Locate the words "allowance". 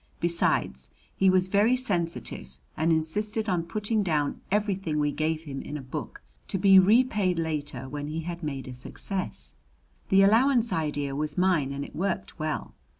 10.23-10.73